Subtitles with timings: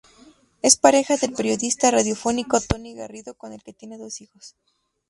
[0.63, 4.55] Es pareja del periodista radiofónico Toni Garrido, con el que tiene dos hijos.